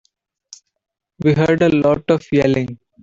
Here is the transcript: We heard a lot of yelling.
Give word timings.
We 1.19 1.33
heard 1.35 1.61
a 1.61 1.69
lot 1.69 2.09
of 2.09 2.23
yelling. 2.31 2.79